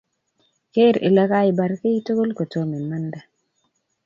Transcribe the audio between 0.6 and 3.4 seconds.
Ker ile kaibar kiy tukul kotomo imande